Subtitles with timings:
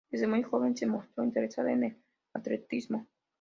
[0.09, 1.97] Desde muy joven se mostró interesada en el
[2.33, 3.05] atletismo.